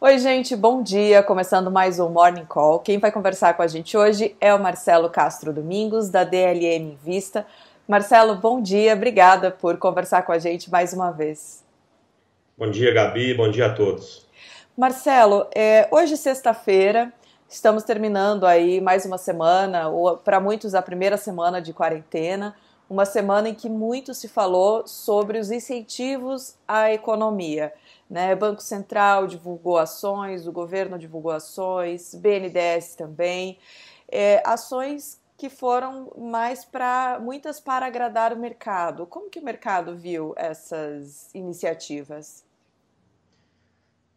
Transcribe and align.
Oi, 0.00 0.16
gente, 0.20 0.54
bom 0.54 0.80
dia. 0.80 1.24
Começando 1.24 1.72
mais 1.72 1.98
um 1.98 2.08
Morning 2.08 2.44
Call. 2.44 2.78
Quem 2.78 3.00
vai 3.00 3.10
conversar 3.10 3.54
com 3.54 3.62
a 3.62 3.66
gente 3.66 3.96
hoje 3.96 4.36
é 4.40 4.54
o 4.54 4.62
Marcelo 4.62 5.10
Castro 5.10 5.52
Domingos, 5.52 6.08
da 6.08 6.22
DLM 6.22 6.96
Vista. 7.04 7.44
Marcelo, 7.88 8.36
bom 8.36 8.62
dia. 8.62 8.94
Obrigada 8.94 9.50
por 9.50 9.76
conversar 9.76 10.22
com 10.22 10.30
a 10.30 10.38
gente 10.38 10.70
mais 10.70 10.92
uma 10.92 11.10
vez. 11.10 11.64
Bom 12.56 12.70
dia, 12.70 12.94
Gabi. 12.94 13.34
Bom 13.34 13.50
dia 13.50 13.66
a 13.66 13.74
todos. 13.74 14.24
Marcelo, 14.76 15.48
é, 15.52 15.88
hoje, 15.90 16.16
sexta-feira, 16.16 17.12
estamos 17.48 17.82
terminando 17.82 18.46
aí 18.46 18.80
mais 18.80 19.04
uma 19.04 19.18
semana, 19.18 19.88
ou 19.88 20.16
para 20.16 20.38
muitos 20.38 20.76
a 20.76 20.80
primeira 20.80 21.16
semana 21.16 21.60
de 21.60 21.72
quarentena, 21.72 22.54
uma 22.88 23.04
semana 23.04 23.48
em 23.48 23.54
que 23.54 23.68
muito 23.68 24.14
se 24.14 24.28
falou 24.28 24.86
sobre 24.86 25.38
os 25.38 25.50
incentivos 25.50 26.56
à 26.66 26.92
economia. 26.92 27.72
Né? 28.08 28.34
Banco 28.34 28.62
Central 28.62 29.26
divulgou 29.26 29.76
ações, 29.76 30.46
o 30.46 30.52
governo 30.52 30.98
divulgou 30.98 31.32
ações, 31.32 32.14
BNDES 32.14 32.94
também, 32.94 33.58
é, 34.10 34.42
ações 34.44 35.20
que 35.36 35.48
foram 35.48 36.10
mais 36.18 36.64
para 36.64 37.20
muitas 37.20 37.60
para 37.60 37.86
agradar 37.86 38.32
o 38.32 38.36
mercado. 38.36 39.06
Como 39.06 39.30
que 39.30 39.38
o 39.38 39.44
mercado 39.44 39.94
viu 39.94 40.34
essas 40.36 41.32
iniciativas? 41.32 42.44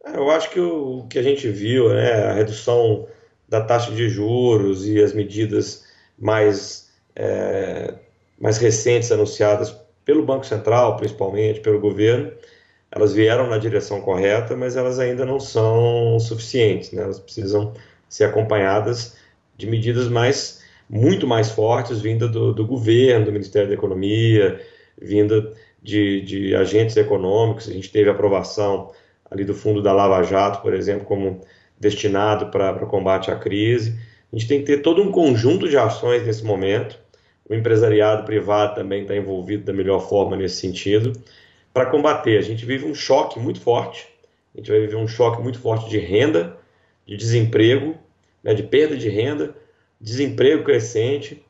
É, 0.04 0.16
eu 0.16 0.32
acho 0.32 0.50
que 0.50 0.60
o 0.60 1.06
que 1.08 1.20
a 1.20 1.24
gente 1.24 1.48
viu, 1.50 1.90
né, 1.90 2.26
a 2.26 2.34
redução 2.34 3.08
da 3.48 3.62
taxa 3.64 3.92
de 3.92 4.10
juros 4.10 4.88
e 4.88 5.02
as 5.02 5.14
medidas 5.14 5.86
mais, 6.18 6.90
é, 7.16 7.94
mais 8.42 8.58
recentes 8.58 9.12
anunciadas 9.12 9.74
pelo 10.04 10.26
Banco 10.26 10.46
Central, 10.46 10.98
principalmente 10.98 11.62
pelo 11.62 11.80
governo, 11.80 12.32
elas 12.92 13.14
vieram 13.14 13.48
na 13.48 13.58
direção 13.58 14.02
correta, 14.02 14.56
mas 14.58 14.76
elas 14.76 15.00
ainda 15.00 15.26
não 15.26 15.40
são 15.40 16.20
suficientes, 16.20 16.92
né? 16.92 17.04
elas 17.04 17.20
precisam 17.20 17.74
ser 18.10 18.26
acompanhadas 18.26 19.16
de 19.56 19.68
medidas 19.68 20.10
mais 20.10 20.60
muito 20.90 21.26
mais 21.26 21.50
fortes 21.50 22.02
vinda 22.02 22.28
do, 22.28 22.52
do 22.52 22.68
governo, 22.68 23.26
do 23.26 23.32
Ministério 23.32 23.70
da 23.70 23.74
Economia, 23.74 24.60
vinda 25.02 25.54
de, 25.82 26.22
de 26.22 26.54
agentes 26.54 26.98
econômicos. 26.98 27.70
A 27.70 27.72
gente 27.72 27.90
teve 27.90 28.10
aprovação 28.10 28.92
ali 29.30 29.46
do 29.46 29.54
fundo 29.54 29.82
da 29.82 29.94
Lava 29.94 30.22
Jato, 30.24 30.62
por 30.62 30.74
exemplo, 30.74 31.06
como 31.06 31.40
destinado 31.80 32.48
para 32.48 32.86
combate 32.88 33.32
à 33.32 33.38
crise. 33.38 33.98
A 34.32 34.38
gente 34.38 34.50
tem 34.50 34.60
que 34.60 34.66
ter 34.66 34.82
todo 34.82 35.02
um 35.02 35.12
conjunto 35.12 35.70
de 35.70 35.78
ações 35.78 36.26
nesse 36.26 36.44
momento. 36.44 37.00
O 37.52 37.54
empresariado 37.54 38.24
privado 38.24 38.76
também 38.76 39.02
está 39.02 39.14
envolvido 39.14 39.66
da 39.66 39.74
melhor 39.74 40.00
forma 40.08 40.38
nesse 40.38 40.56
sentido 40.56 41.12
para 41.74 41.86
combater. 41.86 42.38
A 42.38 42.42
gente 42.42 42.66
vive 42.66 42.86
um 42.86 42.96
choque 42.96 43.38
muito 43.38 43.60
forte, 43.60 44.08
a 44.56 44.58
gente 44.58 44.72
vai 44.72 44.80
viver 44.80 44.96
um 44.96 45.06
choque 45.06 45.42
muito 45.42 45.60
forte 45.60 45.90
de 45.90 45.98
renda, 45.98 46.56
de 47.06 47.18
desemprego, 47.18 47.98
né, 48.42 48.54
de 48.54 48.64
perda 48.64 48.96
de 48.96 49.10
renda, 49.10 49.54
desemprego 50.00 50.64
crescente, 50.64 51.44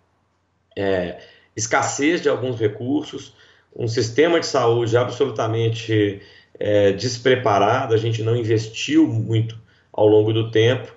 é, 0.75 1.19
escassez 1.55 2.19
de 2.19 2.29
alguns 2.29 2.59
recursos, 2.59 3.35
um 3.75 3.87
sistema 3.87 4.39
de 4.39 4.47
saúde 4.47 4.97
absolutamente 4.97 6.19
é, 6.59 6.93
despreparado, 6.93 7.93
a 7.93 7.97
gente 7.97 8.23
não 8.23 8.35
investiu 8.35 9.05
muito 9.05 9.55
ao 9.93 10.07
longo 10.07 10.33
do 10.33 10.49
tempo 10.49 10.91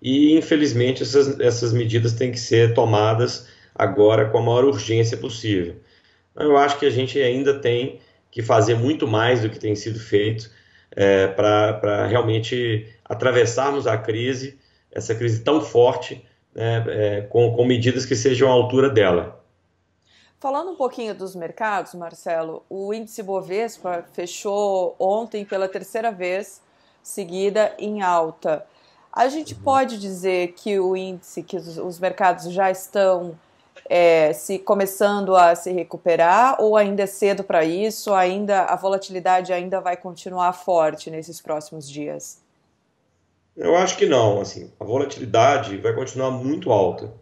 e, 0.00 0.32
infelizmente, 0.38 1.02
essas, 1.02 1.40
essas 1.40 1.72
medidas 1.72 2.12
têm 2.12 2.30
que 2.30 2.38
ser 2.38 2.72
tomadas 2.72 3.52
agora 3.74 4.30
com 4.30 4.38
a 4.38 4.42
maior 4.42 4.64
urgência 4.64 5.16
possível. 5.16 5.76
Eu 6.36 6.56
acho 6.56 6.78
que 6.78 6.86
a 6.86 6.90
gente 6.90 7.20
ainda 7.20 7.58
tem 7.58 8.00
que 8.30 8.42
fazer 8.42 8.74
muito 8.74 9.06
mais 9.06 9.42
do 9.42 9.50
que 9.50 9.58
tem 9.58 9.74
sido 9.74 9.98
feito 9.98 10.50
é, 10.90 11.28
para 11.28 12.06
realmente 12.06 12.92
atravessarmos 13.04 13.86
a 13.86 13.96
crise, 13.96 14.58
essa 14.90 15.14
crise 15.14 15.42
tão 15.42 15.60
forte, 15.60 16.24
né, 16.54 16.84
é, 16.88 17.20
com, 17.22 17.54
com 17.54 17.64
medidas 17.64 18.06
que 18.06 18.14
sejam 18.14 18.48
à 18.48 18.52
altura 18.52 18.90
dela. 18.90 19.40
Falando 20.38 20.72
um 20.72 20.76
pouquinho 20.76 21.14
dos 21.14 21.34
mercados, 21.34 21.94
Marcelo, 21.94 22.64
o 22.68 22.92
índice 22.92 23.22
Bovespa 23.22 24.04
fechou 24.12 24.94
ontem 24.98 25.44
pela 25.44 25.68
terceira 25.68 26.12
vez 26.12 26.60
seguida 27.02 27.74
em 27.78 28.02
alta. 28.02 28.66
A 29.12 29.28
gente 29.28 29.54
uhum. 29.54 29.60
pode 29.60 29.98
dizer 29.98 30.52
que 30.52 30.78
o 30.78 30.96
índice, 30.96 31.42
que 31.42 31.56
os 31.56 31.98
mercados 31.98 32.52
já 32.52 32.70
estão 32.70 33.38
é, 33.88 34.32
se 34.32 34.58
começando 34.58 35.36
a 35.36 35.54
se 35.54 35.70
recuperar 35.72 36.60
ou 36.60 36.76
ainda 36.76 37.02
é 37.02 37.06
cedo 37.06 37.44
para 37.44 37.64
isso? 37.64 38.12
Ainda 38.14 38.64
a 38.64 38.76
volatilidade 38.76 39.52
ainda 39.52 39.80
vai 39.80 39.96
continuar 39.96 40.52
forte 40.52 41.10
nesses 41.10 41.40
próximos 41.40 41.88
dias? 41.88 42.42
Eu 43.56 43.76
acho 43.76 43.96
que 43.96 44.06
não. 44.06 44.40
Assim, 44.40 44.70
a 44.80 44.84
volatilidade 44.84 45.76
vai 45.76 45.94
continuar 45.94 46.30
muito 46.30 46.72
alta. 46.72 47.12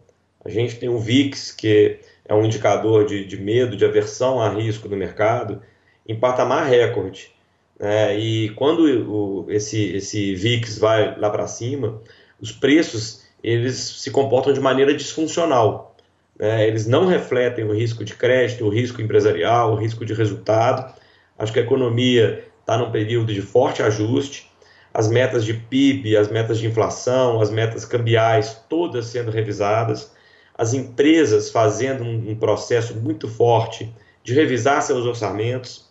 A 0.43 0.49
gente 0.49 0.77
tem 0.77 0.89
o 0.89 0.99
VIX, 0.99 1.51
que 1.51 1.99
é 2.25 2.33
um 2.33 2.45
indicador 2.45 3.05
de, 3.05 3.25
de 3.25 3.37
medo, 3.37 3.77
de 3.77 3.85
aversão 3.85 4.41
a 4.41 4.49
risco 4.49 4.89
do 4.89 4.95
mercado, 4.95 5.61
em 6.07 6.19
patamar 6.19 6.67
recorde. 6.67 7.31
Né? 7.79 8.17
E 8.17 8.49
quando 8.51 8.83
o, 8.83 9.51
esse, 9.51 9.95
esse 9.95 10.35
VIX 10.35 10.77
vai 10.77 11.19
lá 11.19 11.29
para 11.29 11.47
cima, 11.47 12.01
os 12.41 12.51
preços 12.51 13.23
eles 13.43 13.75
se 13.75 14.09
comportam 14.09 14.53
de 14.53 14.59
maneira 14.59 14.93
disfuncional 14.93 15.92
né, 16.37 16.67
eles 16.67 16.87
não 16.87 17.05
refletem 17.05 17.63
o 17.63 17.73
risco 17.73 18.03
de 18.03 18.15
crédito, 18.15 18.65
o 18.65 18.69
risco 18.69 19.01
empresarial, 19.01 19.73
o 19.73 19.75
risco 19.75 20.05
de 20.05 20.13
resultado. 20.13 20.93
Acho 21.37 21.53
que 21.53 21.59
a 21.59 21.63
economia 21.63 22.45
está 22.59 22.77
num 22.77 22.91
período 22.91 23.33
de 23.33 23.41
forte 23.41 23.81
ajuste, 23.81 24.51
as 24.93 25.07
metas 25.07 25.43
de 25.43 25.53
PIB, 25.53 26.15
as 26.15 26.29
metas 26.29 26.59
de 26.59 26.67
inflação, 26.67 27.41
as 27.41 27.49
metas 27.49 27.83
cambiais, 27.83 28.63
todas 28.69 29.07
sendo 29.07 29.31
revisadas, 29.31 30.11
as 30.55 30.73
empresas 30.73 31.49
fazendo 31.49 32.03
um, 32.03 32.31
um 32.31 32.35
processo 32.35 32.95
muito 32.95 33.27
forte 33.27 33.93
de 34.23 34.33
revisar 34.33 34.81
seus 34.81 35.05
orçamentos. 35.05 35.89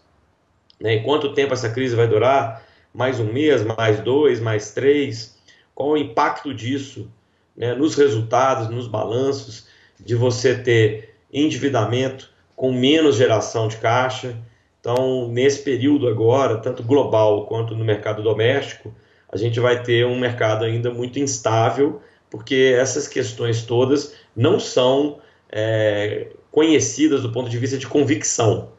Né, 0.81 0.99
quanto 0.99 1.35
tempo 1.35 1.53
essa 1.53 1.69
crise 1.69 1.95
vai 1.95 2.07
durar? 2.07 2.65
Mais 2.95 3.19
um 3.19 3.33
mês, 3.33 3.63
mais 3.63 4.01
dois, 4.01 4.41
mais 4.41 4.73
três? 4.73 5.37
Qual 5.75 5.91
o 5.91 5.97
impacto 5.97 6.55
disso 6.55 7.11
né, 7.57 7.75
nos 7.75 7.95
resultados, 7.95 8.69
nos 8.69 8.87
balanços? 8.87 9.67
De 10.05 10.15
você 10.15 10.55
ter 10.55 11.15
endividamento 11.33 12.31
com 12.55 12.73
menos 12.73 13.17
geração 13.17 13.69
de 13.69 13.77
caixa. 13.77 14.37
Então, 14.81 15.29
nesse 15.29 15.63
período 15.63 16.09
agora, 16.09 16.59
tanto 16.59 16.83
global 16.83 17.47
quanto 17.47 17.75
no 17.75 17.85
mercado 17.85 18.23
doméstico, 18.23 18.95
a 19.31 19.37
gente 19.37 19.59
vai 19.59 19.83
ter 19.83 20.05
um 20.07 20.19
mercado 20.19 20.65
ainda 20.65 20.91
muito 20.91 21.19
instável, 21.19 22.03
porque 22.31 22.75
essas 22.77 23.09
questões 23.09 23.63
todas 23.63 24.15
não 24.37 24.61
são 24.61 25.19
é, 25.51 26.29
conhecidas 26.51 27.23
do 27.23 27.33
ponto 27.33 27.49
de 27.49 27.59
vista 27.59 27.79
de 27.79 27.87
convicção. 27.87 28.71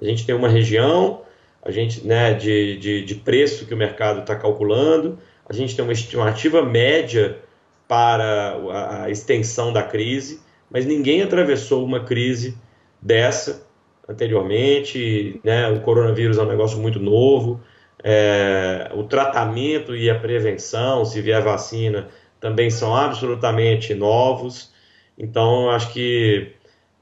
A 0.00 0.04
gente 0.04 0.26
tem 0.26 0.34
uma 0.34 0.48
região, 0.48 1.22
a 1.62 1.70
gente 1.70 2.06
né, 2.06 2.34
de, 2.34 2.76
de, 2.78 3.04
de 3.04 3.14
preço 3.14 3.66
que 3.66 3.74
o 3.74 3.76
mercado 3.76 4.20
está 4.20 4.34
calculando, 4.34 5.18
a 5.48 5.52
gente 5.52 5.74
tem 5.74 5.84
uma 5.84 5.92
estimativa 5.92 6.62
média 6.62 7.38
para 7.86 9.02
a 9.02 9.10
extensão 9.10 9.72
da 9.72 9.82
crise, 9.82 10.40
mas 10.72 10.86
ninguém 10.86 11.22
atravessou 11.22 11.84
uma 11.84 12.00
crise 12.00 12.56
dessa 13.00 13.66
anteriormente. 14.08 15.40
Né? 15.44 15.68
O 15.68 15.80
coronavírus 15.82 16.38
é 16.38 16.42
um 16.42 16.48
negócio 16.48 16.78
muito 16.78 16.98
novo. 16.98 17.60
É, 18.02 18.90
o 18.94 19.04
tratamento 19.04 19.94
e 19.94 20.10
a 20.10 20.18
prevenção, 20.18 21.04
se 21.04 21.20
vier 21.20 21.42
vacina, 21.42 22.08
também 22.40 22.70
são 22.70 22.96
absolutamente 22.96 23.94
novos. 23.94 24.72
Então, 25.16 25.70
acho 25.70 25.92
que 25.92 26.52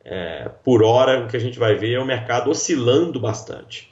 é, 0.04 0.50
por 0.64 0.82
hora 0.82 1.24
o 1.24 1.28
que 1.28 1.36
a 1.36 1.40
gente 1.40 1.58
vai 1.58 1.74
ver 1.76 1.94
é 1.94 2.00
o 2.00 2.04
mercado 2.04 2.50
oscilando 2.50 3.20
bastante. 3.20 3.90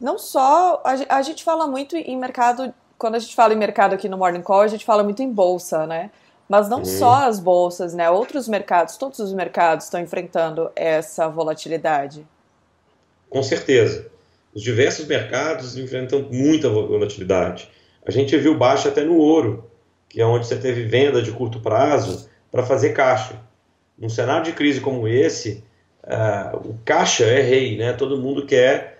Não 0.00 0.18
só, 0.18 0.82
a, 0.84 1.22
gente 1.22 1.42
fala 1.42 1.66
muito 1.66 1.96
em 1.96 2.16
mercado, 2.16 2.72
quando 2.96 3.16
a 3.16 3.18
gente 3.18 3.34
fala 3.34 3.52
em 3.52 3.56
mercado 3.56 3.94
aqui 3.94 4.08
no 4.08 4.16
Morning 4.16 4.42
Call, 4.42 4.60
a 4.60 4.68
gente 4.68 4.84
fala 4.84 5.02
muito 5.02 5.22
em 5.22 5.32
bolsa, 5.32 5.86
né? 5.86 6.10
Mas 6.48 6.68
não 6.68 6.84
só 6.84 7.26
as 7.26 7.38
bolsas, 7.38 7.92
né? 7.92 8.08
Outros 8.08 8.48
mercados, 8.48 8.96
todos 8.96 9.18
os 9.18 9.34
mercados 9.34 9.84
estão 9.84 10.00
enfrentando 10.00 10.70
essa 10.74 11.28
volatilidade. 11.28 12.26
Com 13.28 13.42
certeza. 13.42 14.06
Os 14.54 14.62
diversos 14.62 15.06
mercados 15.06 15.76
enfrentam 15.76 16.26
muita 16.32 16.70
volatilidade. 16.70 17.70
A 18.06 18.10
gente 18.10 18.34
viu 18.38 18.56
baixa 18.56 18.88
até 18.88 19.04
no 19.04 19.18
ouro, 19.18 19.70
que 20.08 20.22
é 20.22 20.24
onde 20.24 20.46
você 20.46 20.56
teve 20.56 20.84
venda 20.84 21.20
de 21.20 21.30
curto 21.32 21.60
prazo 21.60 22.30
para 22.50 22.64
fazer 22.64 22.94
caixa. 22.94 23.34
Num 23.98 24.08
cenário 24.08 24.44
de 24.44 24.52
crise 24.52 24.80
como 24.80 25.06
esse, 25.06 25.62
uh, 26.04 26.56
o 26.56 26.78
caixa 26.82 27.24
é 27.24 27.42
rei, 27.42 27.76
né? 27.76 27.92
Todo 27.92 28.18
mundo 28.18 28.46
quer 28.46 28.98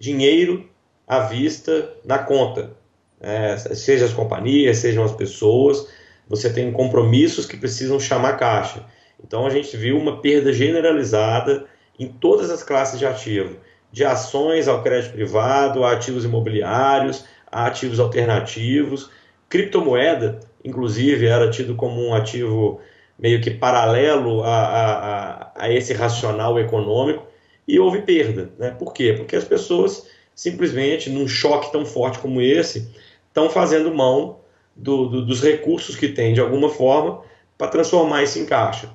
dinheiro 0.00 0.68
à 1.06 1.20
vista 1.20 1.92
na 2.04 2.18
conta, 2.18 2.72
é, 3.20 3.56
seja 3.56 4.04
as 4.04 4.12
companhias, 4.12 4.78
sejam 4.78 5.04
as 5.04 5.12
pessoas 5.12 5.88
você 6.28 6.52
tem 6.52 6.70
compromissos 6.70 7.46
que 7.46 7.56
precisam 7.56 7.98
chamar 7.98 8.36
caixa. 8.36 8.84
Então 9.24 9.46
a 9.46 9.50
gente 9.50 9.76
viu 9.76 9.98
uma 9.98 10.20
perda 10.20 10.52
generalizada 10.52 11.66
em 11.98 12.06
todas 12.06 12.50
as 12.50 12.62
classes 12.62 12.98
de 12.98 13.06
ativo, 13.06 13.56
de 13.90 14.04
ações 14.04 14.68
ao 14.68 14.82
crédito 14.82 15.12
privado, 15.12 15.84
a 15.84 15.92
ativos 15.92 16.24
imobiliários, 16.24 17.24
a 17.50 17.66
ativos 17.66 17.98
alternativos. 17.98 19.10
Criptomoeda, 19.48 20.40
inclusive, 20.64 21.26
era 21.26 21.50
tido 21.50 21.74
como 21.74 22.00
um 22.00 22.14
ativo 22.14 22.80
meio 23.18 23.40
que 23.40 23.50
paralelo 23.50 24.44
a, 24.44 24.56
a, 24.56 25.52
a 25.56 25.72
esse 25.72 25.92
racional 25.92 26.58
econômico 26.60 27.26
e 27.66 27.78
houve 27.80 28.02
perda. 28.02 28.52
Né? 28.58 28.70
Por 28.70 28.92
quê? 28.92 29.14
Porque 29.16 29.34
as 29.34 29.44
pessoas 29.44 30.06
simplesmente, 30.34 31.10
num 31.10 31.26
choque 31.26 31.72
tão 31.72 31.84
forte 31.84 32.20
como 32.20 32.40
esse, 32.40 32.94
estão 33.26 33.50
fazendo 33.50 33.92
mão 33.92 34.37
do, 34.78 35.08
do, 35.08 35.26
dos 35.26 35.42
recursos 35.42 35.96
que 35.96 36.08
têm, 36.08 36.32
de 36.32 36.40
alguma 36.40 36.70
forma, 36.70 37.20
para 37.58 37.68
transformar 37.68 38.22
isso 38.22 38.38
em 38.38 38.46
caixa. 38.46 38.88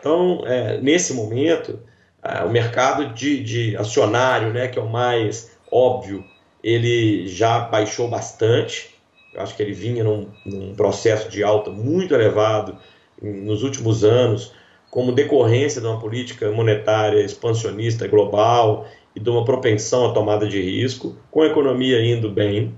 Então, 0.00 0.42
é, 0.46 0.80
nesse 0.80 1.12
momento, 1.12 1.78
é, 2.22 2.42
o 2.42 2.50
mercado 2.50 3.12
de, 3.12 3.42
de, 3.42 3.76
acionário, 3.76 4.52
né, 4.52 4.66
que 4.68 4.78
é 4.78 4.82
o 4.82 4.88
mais 4.88 5.56
óbvio, 5.70 6.24
ele 6.64 7.28
já 7.28 7.60
baixou 7.60 8.08
bastante. 8.08 8.94
Eu 9.34 9.42
acho 9.42 9.54
que 9.54 9.62
ele 9.62 9.72
vinha 9.72 10.02
num, 10.02 10.28
num 10.44 10.74
processo 10.74 11.28
de 11.28 11.44
alta 11.44 11.70
muito 11.70 12.14
elevado 12.14 12.78
nos 13.20 13.62
últimos 13.62 14.04
anos, 14.04 14.52
como 14.90 15.12
decorrência 15.12 15.80
de 15.80 15.86
uma 15.86 15.98
política 15.98 16.50
monetária 16.50 17.20
expansionista 17.20 18.06
global 18.08 18.86
e 19.14 19.20
de 19.20 19.28
uma 19.28 19.44
propensão 19.44 20.06
à 20.06 20.12
tomada 20.12 20.46
de 20.46 20.60
risco, 20.60 21.16
com 21.30 21.42
a 21.42 21.46
economia 21.46 22.00
indo 22.00 22.30
bem. 22.30 22.74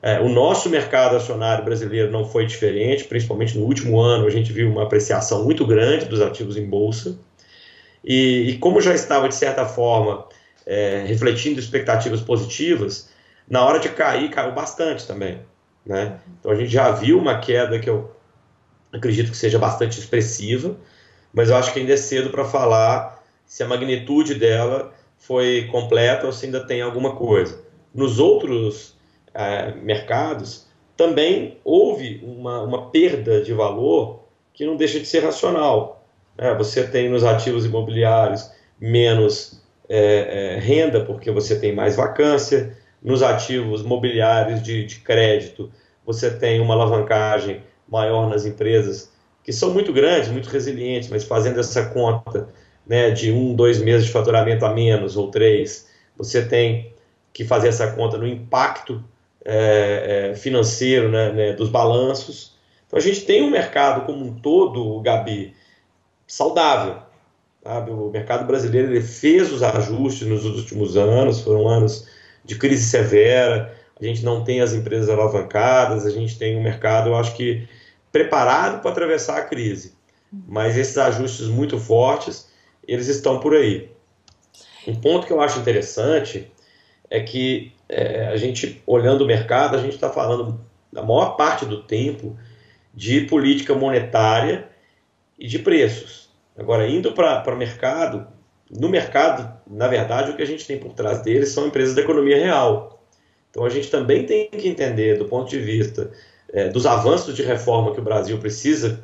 É, 0.00 0.20
o 0.20 0.28
nosso 0.28 0.68
mercado 0.68 1.16
acionário 1.16 1.64
brasileiro 1.64 2.10
não 2.10 2.24
foi 2.24 2.46
diferente, 2.46 3.04
principalmente 3.04 3.58
no 3.58 3.64
último 3.64 4.00
ano 4.00 4.26
a 4.26 4.30
gente 4.30 4.52
viu 4.52 4.70
uma 4.70 4.84
apreciação 4.84 5.44
muito 5.44 5.66
grande 5.66 6.04
dos 6.04 6.20
ativos 6.20 6.56
em 6.56 6.68
bolsa. 6.68 7.18
E, 8.04 8.50
e 8.50 8.58
como 8.58 8.80
já 8.80 8.94
estava, 8.94 9.28
de 9.28 9.34
certa 9.34 9.66
forma, 9.66 10.24
é, 10.64 11.04
refletindo 11.06 11.58
expectativas 11.58 12.20
positivas, 12.20 13.10
na 13.48 13.64
hora 13.64 13.80
de 13.80 13.88
cair, 13.88 14.30
caiu 14.30 14.52
bastante 14.52 15.06
também. 15.06 15.40
Né? 15.84 16.20
Então 16.38 16.52
a 16.52 16.54
gente 16.54 16.70
já 16.70 16.90
viu 16.92 17.18
uma 17.18 17.38
queda 17.38 17.78
que 17.78 17.90
eu 17.90 18.14
acredito 18.92 19.30
que 19.30 19.36
seja 19.36 19.58
bastante 19.58 19.98
expressiva, 19.98 20.76
mas 21.32 21.50
eu 21.50 21.56
acho 21.56 21.72
que 21.72 21.80
ainda 21.80 21.94
é 21.94 21.96
cedo 21.96 22.30
para 22.30 22.44
falar 22.44 23.24
se 23.44 23.62
a 23.62 23.66
magnitude 23.66 24.34
dela 24.34 24.92
foi 25.16 25.66
completa 25.72 26.26
ou 26.26 26.32
se 26.32 26.46
ainda 26.46 26.60
tem 26.60 26.82
alguma 26.82 27.16
coisa. 27.16 27.64
Nos 27.92 28.18
outros 28.18 28.97
é, 29.38 29.72
mercados, 29.76 30.66
também 30.96 31.58
houve 31.64 32.20
uma, 32.24 32.60
uma 32.62 32.90
perda 32.90 33.40
de 33.40 33.52
valor 33.52 34.24
que 34.52 34.66
não 34.66 34.76
deixa 34.76 34.98
de 34.98 35.06
ser 35.06 35.20
racional. 35.20 36.04
É, 36.36 36.52
você 36.54 36.84
tem 36.84 37.08
nos 37.08 37.22
ativos 37.22 37.64
imobiliários 37.64 38.50
menos 38.80 39.62
é, 39.88 40.56
é, 40.56 40.58
renda 40.58 41.04
porque 41.04 41.30
você 41.30 41.58
tem 41.58 41.72
mais 41.72 41.94
vacância, 41.94 42.76
nos 43.00 43.22
ativos 43.22 43.82
mobiliários 43.82 44.60
de, 44.60 44.84
de 44.84 44.96
crédito 44.96 45.70
você 46.04 46.30
tem 46.30 46.58
uma 46.58 46.74
alavancagem 46.74 47.62
maior 47.86 48.28
nas 48.28 48.44
empresas 48.44 49.12
que 49.44 49.52
são 49.52 49.72
muito 49.72 49.92
grandes, 49.92 50.30
muito 50.30 50.48
resilientes, 50.48 51.10
mas 51.10 51.22
fazendo 51.22 51.60
essa 51.60 51.84
conta 51.90 52.48
né, 52.86 53.10
de 53.10 53.30
um, 53.30 53.54
dois 53.54 53.78
meses 53.78 54.06
de 54.06 54.12
faturamento 54.12 54.64
a 54.64 54.72
menos 54.72 55.16
ou 55.16 55.30
três, 55.30 55.86
você 56.16 56.42
tem 56.42 56.92
que 57.30 57.44
fazer 57.44 57.68
essa 57.68 57.92
conta 57.92 58.16
no 58.16 58.26
impacto 58.26 59.04
é, 59.50 60.30
é, 60.30 60.36
financeiro 60.36 61.08
né, 61.08 61.32
né, 61.32 61.52
dos 61.54 61.70
balanços. 61.70 62.52
Então 62.86 62.98
a 62.98 63.02
gente 63.02 63.22
tem 63.22 63.42
um 63.42 63.50
mercado 63.50 64.04
como 64.04 64.22
um 64.22 64.34
todo, 64.34 65.00
Gabi, 65.00 65.54
saudável. 66.26 66.98
Sabe? 67.62 67.90
O 67.90 68.10
mercado 68.10 68.46
brasileiro 68.46 68.92
ele 68.92 69.00
fez 69.00 69.50
os 69.50 69.62
ajustes 69.62 70.28
nos 70.28 70.44
últimos 70.44 70.98
anos, 70.98 71.40
foram 71.40 71.66
anos 71.66 72.06
de 72.44 72.56
crise 72.56 72.84
severa, 72.84 73.74
a 73.98 74.04
gente 74.04 74.22
não 74.22 74.44
tem 74.44 74.60
as 74.60 74.74
empresas 74.74 75.08
alavancadas, 75.08 76.04
a 76.04 76.10
gente 76.10 76.38
tem 76.38 76.56
um 76.56 76.62
mercado, 76.62 77.08
eu 77.08 77.16
acho 77.16 77.34
que 77.34 77.66
preparado 78.12 78.82
para 78.82 78.90
atravessar 78.90 79.38
a 79.38 79.44
crise. 79.44 79.94
Mas 80.46 80.76
esses 80.76 80.98
ajustes 80.98 81.46
muito 81.46 81.78
fortes, 81.78 82.50
eles 82.86 83.08
estão 83.08 83.40
por 83.40 83.54
aí. 83.54 83.90
Um 84.86 84.94
ponto 84.94 85.26
que 85.26 85.32
eu 85.32 85.40
acho 85.40 85.58
interessante 85.58 86.52
é 87.10 87.20
que 87.20 87.72
é, 87.88 88.26
a 88.28 88.36
gente, 88.36 88.82
olhando 88.86 89.22
o 89.22 89.26
mercado, 89.26 89.76
a 89.76 89.80
gente 89.80 89.94
está 89.94 90.10
falando, 90.10 90.60
na 90.92 91.02
maior 91.02 91.36
parte 91.36 91.64
do 91.64 91.82
tempo, 91.82 92.36
de 92.94 93.22
política 93.22 93.74
monetária 93.74 94.68
e 95.38 95.46
de 95.46 95.58
preços. 95.58 96.28
Agora, 96.56 96.88
indo 96.88 97.12
para 97.12 97.54
o 97.54 97.56
mercado, 97.56 98.26
no 98.70 98.88
mercado, 98.88 99.50
na 99.66 99.88
verdade, 99.88 100.30
o 100.30 100.36
que 100.36 100.42
a 100.42 100.46
gente 100.46 100.66
tem 100.66 100.78
por 100.78 100.92
trás 100.92 101.22
deles 101.22 101.50
são 101.50 101.66
empresas 101.66 101.94
da 101.94 102.02
economia 102.02 102.36
real. 102.36 103.02
Então, 103.50 103.64
a 103.64 103.70
gente 103.70 103.90
também 103.90 104.26
tem 104.26 104.48
que 104.48 104.68
entender, 104.68 105.18
do 105.18 105.24
ponto 105.24 105.48
de 105.48 105.58
vista 105.58 106.10
é, 106.52 106.68
dos 106.68 106.84
avanços 106.84 107.34
de 107.34 107.42
reforma 107.42 107.94
que 107.94 108.00
o 108.00 108.04
Brasil 108.04 108.38
precisa 108.38 109.02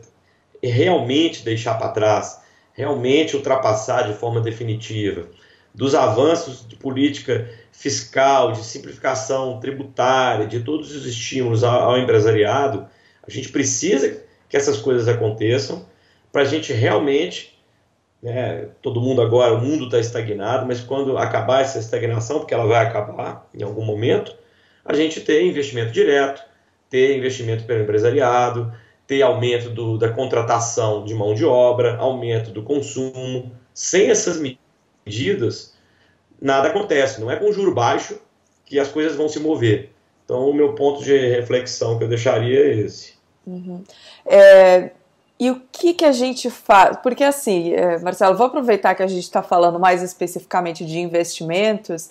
realmente 0.62 1.44
deixar 1.44 1.74
para 1.74 1.90
trás, 1.90 2.40
realmente 2.72 3.36
ultrapassar 3.36 4.08
de 4.08 4.14
forma 4.14 4.40
definitiva, 4.40 5.28
dos 5.74 5.94
avanços 5.94 6.66
de 6.68 6.76
política 6.76 7.48
fiscal, 7.72 8.52
de 8.52 8.64
simplificação 8.64 9.58
tributária, 9.58 10.46
de 10.46 10.60
todos 10.60 10.94
os 10.94 11.04
estímulos 11.04 11.64
ao, 11.64 11.98
empresariado, 11.98 12.86
a 13.26 13.30
gente 13.30 13.48
precisa 13.48 14.22
que 14.48 14.56
essas 14.56 14.78
coisas 14.78 15.08
aconteçam 15.08 15.84
para 16.30 16.42
a 16.42 16.44
gente 16.44 16.72
realmente, 16.72 17.58
né, 18.22 18.68
todo 18.80 19.00
mundo 19.00 19.20
agora, 19.20 19.54
o 19.54 19.60
mundo 19.60 19.86
está 19.86 19.98
estagnado, 19.98 20.66
mas 20.66 20.80
quando 20.80 21.18
acabar 21.18 21.62
essa 21.62 21.78
estagnação, 21.78 22.38
porque 22.38 22.54
ela 22.54 22.66
vai 22.66 22.86
acabar 22.86 23.48
em 23.52 23.62
algum 23.62 23.84
momento, 23.84 24.34
a 24.84 24.94
gente 24.94 25.20
ter 25.20 25.42
investimento 25.44 25.92
direto, 25.92 26.42
ter 26.88 27.16
investimento 27.16 27.64
pelo 27.64 27.82
empresariado, 27.82 28.72
ter 29.06 29.22
aumento 29.22 29.70
do, 29.70 29.98
da 29.98 30.10
contratação 30.10 31.04
de 31.04 31.14
mão 31.14 31.34
de 31.34 31.44
obra, 31.44 31.96
aumento 31.96 32.50
do 32.50 32.62
consumo. 32.62 33.52
Sem 33.72 34.10
essas 34.10 34.36
medidas, 34.36 34.63
nada 36.40 36.68
acontece. 36.68 37.20
Não 37.20 37.30
é 37.30 37.36
com 37.36 37.52
juro 37.52 37.74
baixo 37.74 38.18
que 38.64 38.78
as 38.78 38.88
coisas 38.88 39.16
vão 39.16 39.28
se 39.28 39.40
mover. 39.40 39.90
Então, 40.24 40.48
o 40.48 40.54
meu 40.54 40.74
ponto 40.74 41.02
de 41.02 41.16
reflexão 41.16 41.98
que 41.98 42.04
eu 42.04 42.08
deixaria 42.08 42.60
é 42.60 42.74
esse. 42.76 43.14
Uhum. 43.46 43.84
É, 44.24 44.90
e 45.38 45.50
o 45.50 45.60
que, 45.70 45.92
que 45.92 46.04
a 46.04 46.12
gente 46.12 46.48
faz? 46.48 46.96
Porque, 47.02 47.22
assim, 47.22 47.74
é, 47.74 47.98
Marcelo, 47.98 48.36
vou 48.36 48.46
aproveitar 48.46 48.94
que 48.94 49.02
a 49.02 49.06
gente 49.06 49.24
está 49.24 49.42
falando 49.42 49.78
mais 49.78 50.02
especificamente 50.02 50.84
de 50.84 50.98
investimentos 50.98 52.10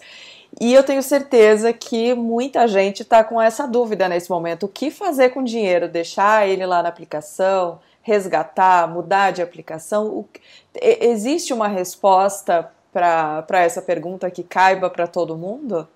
e 0.59 0.73
eu 0.73 0.83
tenho 0.83 1.01
certeza 1.01 1.73
que 1.73 2.13
muita 2.13 2.67
gente 2.67 3.01
está 3.01 3.23
com 3.23 3.41
essa 3.41 3.67
dúvida 3.67 4.07
nesse 4.07 4.29
momento: 4.29 4.65
o 4.65 4.69
que 4.69 4.91
fazer 4.91 5.29
com 5.29 5.39
o 5.39 5.43
dinheiro? 5.43 5.87
Deixar 5.87 6.47
ele 6.47 6.65
lá 6.65 6.83
na 6.83 6.89
aplicação? 6.89 7.79
Resgatar? 8.01 8.87
Mudar 8.87 9.31
de 9.31 9.41
aplicação? 9.41 10.07
O... 10.07 10.29
Existe 10.75 11.53
uma 11.53 11.67
resposta 11.67 12.69
para 12.93 13.59
essa 13.63 13.81
pergunta 13.81 14.29
que 14.29 14.43
caiba 14.43 14.89
para 14.89 15.07
todo 15.07 15.35
mundo? 15.35 15.87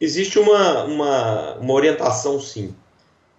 Existe 0.00 0.38
uma, 0.38 0.84
uma, 0.84 1.54
uma 1.56 1.74
orientação, 1.74 2.40
sim. 2.40 2.74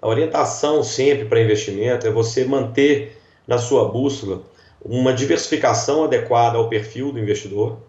A 0.02 0.08
orientação 0.08 0.84
sempre 0.84 1.26
para 1.26 1.42
investimento 1.42 2.06
é 2.06 2.12
você 2.12 2.46
manter 2.46 3.20
na 3.48 3.58
sua 3.58 3.90
bússola 3.90 4.44
uma 4.82 5.12
diversificação 5.12 6.04
adequada 6.04 6.58
ao 6.58 6.70
perfil 6.70 7.12
do 7.12 7.20
investidor 7.20 7.80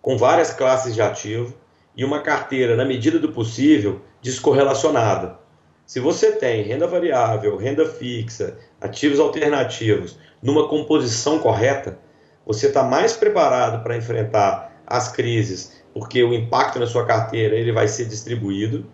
com 0.00 0.16
várias 0.16 0.52
classes 0.52 0.94
de 0.94 1.02
ativo 1.02 1.54
e 1.96 2.04
uma 2.04 2.20
carteira, 2.20 2.74
na 2.74 2.84
medida 2.84 3.18
do 3.18 3.32
possível, 3.32 4.00
descorrelacionada. 4.22 5.38
Se 5.84 6.00
você 6.00 6.32
tem 6.32 6.62
renda 6.62 6.86
variável, 6.86 7.56
renda 7.56 7.84
fixa, 7.84 8.56
ativos 8.80 9.18
alternativos 9.18 10.16
numa 10.42 10.68
composição 10.68 11.38
correta, 11.40 11.98
você 12.46 12.68
está 12.68 12.82
mais 12.82 13.12
preparado 13.12 13.82
para 13.82 13.96
enfrentar 13.96 14.82
as 14.86 15.10
crises, 15.10 15.82
porque 15.94 16.22
o 16.22 16.34
impacto 16.34 16.78
na 16.78 16.86
sua 16.86 17.04
carteira 17.04 17.54
ele 17.54 17.72
vai 17.72 17.86
ser 17.86 18.06
distribuído. 18.06 18.86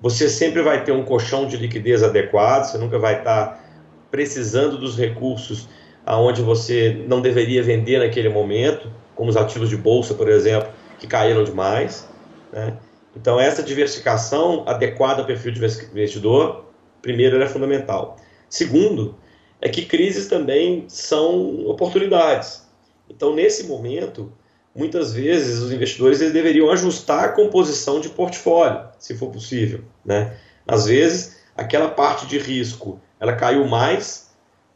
Você 0.00 0.28
sempre 0.28 0.62
vai 0.62 0.84
ter 0.84 0.92
um 0.92 1.04
colchão 1.04 1.46
de 1.46 1.56
liquidez 1.56 2.02
adequado, 2.02 2.64
você 2.64 2.78
nunca 2.78 2.98
vai 2.98 3.18
estar 3.18 3.46
tá 3.46 3.64
precisando 4.10 4.78
dos 4.78 4.96
recursos 4.96 5.68
aonde 6.04 6.40
você 6.42 7.04
não 7.06 7.20
deveria 7.20 7.62
vender 7.62 7.98
naquele 7.98 8.28
momento 8.28 8.90
como 9.14 9.30
os 9.30 9.36
ativos 9.36 9.68
de 9.68 9.76
bolsa, 9.76 10.14
por 10.14 10.28
exemplo, 10.28 10.70
que 10.98 11.06
caíram 11.06 11.42
demais. 11.42 12.08
Né? 12.52 12.78
Então, 13.16 13.38
essa 13.38 13.62
diversificação 13.64 14.62
adequada 14.66 15.20
ao 15.20 15.26
perfil 15.26 15.50
de 15.50 15.58
investidor, 15.58 16.66
primeiro, 17.02 17.42
é 17.42 17.48
fundamental. 17.48 18.16
Segundo, 18.48 19.16
é 19.60 19.68
que 19.68 19.84
crises 19.84 20.28
também 20.28 20.84
são 20.88 21.66
oportunidades. 21.66 22.67
Então, 23.08 23.34
nesse 23.34 23.64
momento, 23.64 24.32
muitas 24.74 25.12
vezes 25.12 25.60
os 25.60 25.72
investidores 25.72 26.20
eles 26.20 26.32
deveriam 26.32 26.70
ajustar 26.70 27.24
a 27.24 27.32
composição 27.32 28.00
de 28.00 28.08
portfólio, 28.08 28.88
se 28.98 29.16
for 29.16 29.30
possível. 29.30 29.80
Né? 30.04 30.36
Às 30.66 30.86
vezes, 30.86 31.36
aquela 31.56 31.88
parte 31.88 32.26
de 32.26 32.38
risco 32.38 33.00
ela 33.18 33.34
caiu 33.34 33.66
mais 33.66 34.30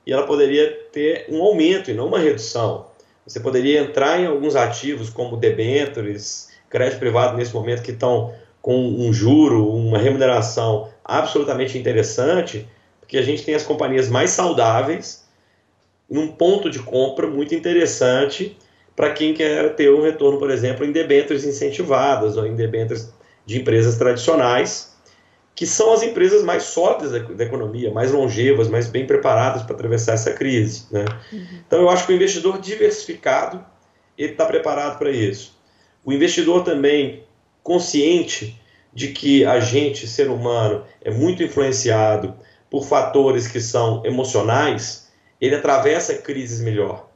e 0.06 0.12
ela 0.12 0.26
poderia 0.26 0.72
ter 0.90 1.26
um 1.28 1.40
aumento 1.42 1.90
e 1.90 1.94
não 1.94 2.08
uma 2.08 2.18
redução. 2.18 2.86
Você 3.24 3.38
poderia 3.38 3.80
entrar 3.80 4.18
em 4.18 4.26
alguns 4.26 4.56
ativos 4.56 5.08
como 5.08 5.36
debentures, 5.36 6.48
crédito 6.68 6.98
privado 6.98 7.36
nesse 7.36 7.54
momento 7.54 7.82
que 7.82 7.92
estão 7.92 8.34
com 8.60 8.76
um 8.76 9.12
juro, 9.12 9.68
uma 9.68 9.98
remuneração 9.98 10.88
absolutamente 11.04 11.78
interessante, 11.78 12.68
porque 12.98 13.18
a 13.18 13.22
gente 13.22 13.44
tem 13.44 13.54
as 13.54 13.62
companhias 13.62 14.08
mais 14.08 14.30
saudáveis 14.30 15.21
num 16.12 16.28
ponto 16.28 16.68
de 16.68 16.78
compra 16.78 17.26
muito 17.26 17.54
interessante 17.54 18.54
para 18.94 19.12
quem 19.12 19.32
quer 19.32 19.74
ter 19.74 19.90
um 19.90 20.02
retorno, 20.02 20.38
por 20.38 20.50
exemplo, 20.50 20.84
em 20.84 20.92
debêntures 20.92 21.42
incentivadas 21.42 22.36
ou 22.36 22.46
em 22.46 22.54
debêntures 22.54 23.10
de 23.46 23.58
empresas 23.58 23.96
tradicionais, 23.96 24.94
que 25.54 25.66
são 25.66 25.90
as 25.90 26.02
empresas 26.02 26.44
mais 26.44 26.64
sólidas 26.64 27.12
da, 27.12 27.18
da 27.20 27.44
economia, 27.44 27.90
mais 27.90 28.12
longevas, 28.12 28.68
mais 28.68 28.88
bem 28.88 29.06
preparadas 29.06 29.62
para 29.62 29.74
atravessar 29.74 30.12
essa 30.12 30.32
crise. 30.32 30.84
Né? 30.90 31.06
Uhum. 31.32 31.46
Então, 31.66 31.80
eu 31.80 31.88
acho 31.88 32.06
que 32.06 32.12
o 32.12 32.14
investidor 32.16 32.60
diversificado 32.60 33.64
ele 34.18 34.32
está 34.32 34.44
preparado 34.44 34.98
para 34.98 35.10
isso. 35.10 35.58
O 36.04 36.12
investidor 36.12 36.62
também 36.62 37.24
consciente 37.62 38.60
de 38.92 39.08
que 39.08 39.46
a 39.46 39.60
gente, 39.60 40.06
ser 40.06 40.28
humano, 40.28 40.84
é 41.00 41.10
muito 41.10 41.42
influenciado 41.42 42.34
por 42.70 42.84
fatores 42.84 43.48
que 43.48 43.62
são 43.62 44.04
emocionais, 44.04 45.01
ele 45.42 45.56
atravessa 45.56 46.14
crises 46.14 46.60
melhor. 46.60 47.08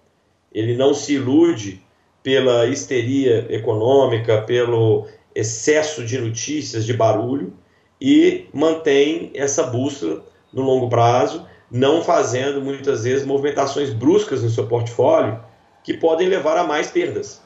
Ele 0.52 0.76
não 0.76 0.92
se 0.92 1.14
ilude 1.14 1.80
pela 2.24 2.66
histeria 2.66 3.46
econômica, 3.48 4.42
pelo 4.42 5.06
excesso 5.32 6.04
de 6.04 6.18
notícias, 6.18 6.84
de 6.84 6.92
barulho, 6.92 7.54
e 8.00 8.46
mantém 8.52 9.30
essa 9.32 9.62
bússola 9.62 10.24
no 10.52 10.62
longo 10.62 10.88
prazo, 10.88 11.46
não 11.70 12.02
fazendo 12.02 12.60
muitas 12.60 13.04
vezes 13.04 13.24
movimentações 13.24 13.92
bruscas 13.92 14.42
no 14.42 14.50
seu 14.50 14.66
portfólio 14.66 15.40
que 15.84 15.94
podem 15.94 16.26
levar 16.26 16.56
a 16.56 16.64
mais 16.64 16.90
perdas. 16.90 17.40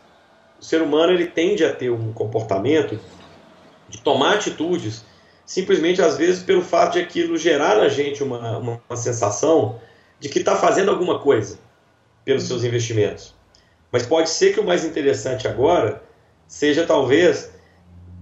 O 0.59 0.65
ser 0.65 0.81
humano 0.81 1.13
ele 1.13 1.27
tende 1.27 1.63
a 1.63 1.75
ter 1.75 1.91
um 1.91 2.13
comportamento 2.13 2.99
de 3.87 4.01
tomar 4.01 4.35
atitudes 4.35 5.05
simplesmente 5.45 6.01
às 6.01 6.17
vezes 6.17 6.43
pelo 6.43 6.63
fato 6.63 6.93
de 6.93 7.01
aquilo 7.01 7.37
gerar 7.37 7.77
na 7.77 7.89
gente 7.89 8.23
uma, 8.23 8.59
uma, 8.59 8.81
uma 8.89 8.97
sensação 8.97 9.81
de 10.21 10.29
que 10.29 10.39
está 10.39 10.55
fazendo 10.55 10.91
alguma 10.91 11.19
coisa 11.19 11.59
pelos 12.25 12.45
seus 12.45 12.63
investimentos. 12.63 13.35
Mas 13.91 14.07
pode 14.07 14.31
ser 14.31 14.53
que 14.53 14.61
o 14.61 14.65
mais 14.65 14.85
interessante 14.85 15.49
agora 15.49 16.03
seja 16.47 16.87
talvez 16.87 17.51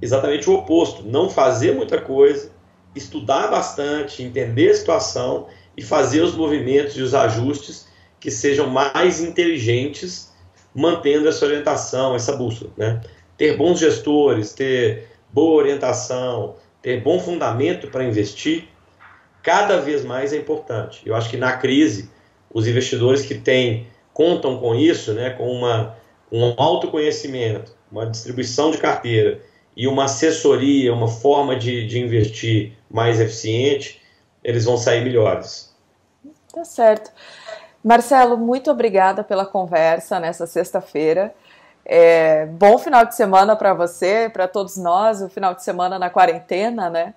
exatamente 0.01 0.49
o 0.49 0.55
oposto, 0.55 1.03
não 1.03 1.29
fazer 1.29 1.75
muita 1.75 2.01
coisa, 2.01 2.51
estudar 2.95 3.49
bastante, 3.49 4.23
entender 4.23 4.71
a 4.71 4.75
situação 4.75 5.49
e 5.77 5.83
fazer 5.83 6.23
os 6.23 6.35
movimentos 6.35 6.97
e 6.97 7.03
os 7.03 7.15
ajustes 7.15 7.87
que 8.21 8.31
sejam 8.31 8.69
mais 8.69 9.21
inteligentes, 9.21 10.33
mantendo 10.75 11.29
essa 11.29 11.45
orientação, 11.45 12.15
essa 12.15 12.37
bússola. 12.37 12.71
Né? 12.77 13.01
Ter 13.37 13.57
bons 13.57 13.79
gestores, 13.79 14.53
ter 14.53 15.09
boa 15.33 15.63
orientação, 15.63 16.57
ter 16.83 17.01
bom 17.01 17.19
fundamento 17.21 17.89
para 17.89 18.05
investir, 18.05 18.69
cada 19.49 19.81
vez 19.81 20.05
mais 20.05 20.35
é 20.35 20.37
importante. 20.37 21.01
Eu 21.07 21.15
acho 21.15 21.31
que 21.31 21.39
na 21.39 21.57
crise, 21.57 22.11
os 22.53 22.67
investidores 22.67 23.25
que 23.25 23.35
têm, 23.35 23.87
contam 24.13 24.59
com 24.59 24.75
isso, 24.75 25.15
né, 25.15 25.31
com 25.31 25.51
uma, 25.51 25.97
um 26.31 26.53
autoconhecimento, 26.59 27.75
uma 27.91 28.05
distribuição 28.05 28.71
de 28.71 28.77
carteira 28.77 29.41
e 29.75 29.89
uma 29.89 30.05
assessoria, 30.05 30.93
uma 30.93 31.09
forma 31.09 31.57
de, 31.57 31.87
de 31.87 31.99
investir 31.99 32.75
mais 32.91 33.21
eficiente, 33.21 34.03
eles 34.45 34.67
vão 34.67 34.77
sair 34.77 35.03
melhores. 35.03 35.75
Tá 36.53 36.63
certo. 36.63 37.11
Marcelo, 37.83 38.37
muito 38.37 38.71
obrigada 38.71 39.25
pela 39.25 39.47
conversa 39.47 40.21
nessa 40.21 40.47
sexta-feira. 40.47 41.35
É, 41.87 42.45
bom 42.45 42.77
final 42.77 43.07
de 43.07 43.15
semana 43.15 43.57
para 43.57 43.73
você, 43.73 44.29
para 44.31 44.47
todos 44.47 44.77
nós, 44.77 45.23
o 45.23 45.31
final 45.31 45.55
de 45.55 45.65
semana 45.65 45.99
na 45.99 46.11
quarentena, 46.11 46.91
né? 46.91 47.15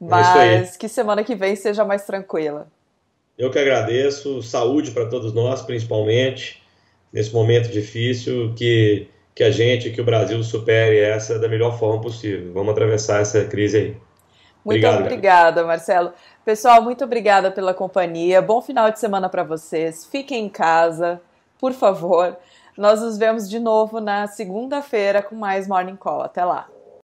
É 0.00 0.04
Mas 0.04 0.74
é 0.74 0.78
que 0.78 0.88
semana 0.88 1.24
que 1.24 1.34
vem 1.34 1.56
seja 1.56 1.84
mais 1.84 2.04
tranquila. 2.04 2.66
Eu 3.36 3.50
que 3.50 3.58
agradeço, 3.58 4.42
saúde 4.42 4.92
para 4.92 5.06
todos 5.06 5.32
nós, 5.32 5.62
principalmente 5.62 6.62
nesse 7.12 7.32
momento 7.32 7.70
difícil, 7.70 8.52
que, 8.56 9.08
que 9.34 9.44
a 9.44 9.50
gente, 9.50 9.90
que 9.90 10.00
o 10.00 10.04
Brasil 10.04 10.42
supere 10.42 10.98
essa 10.98 11.38
da 11.38 11.48
melhor 11.48 11.78
forma 11.78 12.00
possível. 12.00 12.52
Vamos 12.52 12.72
atravessar 12.72 13.20
essa 13.20 13.44
crise 13.44 13.76
aí. 13.76 13.96
Muito 14.64 14.78
Obrigado, 14.78 15.00
obrigada, 15.00 15.64
Marcelo. 15.64 16.12
Pessoal, 16.44 16.82
muito 16.82 17.04
obrigada 17.04 17.50
pela 17.50 17.74
companhia. 17.74 18.40
Bom 18.40 18.62
final 18.62 18.90
de 18.90 18.98
semana 18.98 19.28
para 19.28 19.44
vocês. 19.44 20.06
Fiquem 20.06 20.46
em 20.46 20.48
casa, 20.48 21.20
por 21.58 21.72
favor. 21.72 22.36
Nós 22.76 23.00
nos 23.00 23.18
vemos 23.18 23.48
de 23.48 23.60
novo 23.60 24.00
na 24.00 24.26
segunda-feira 24.26 25.22
com 25.22 25.34
mais 25.34 25.68
Morning 25.68 25.96
Call. 25.96 26.22
Até 26.22 26.44
lá. 26.44 26.66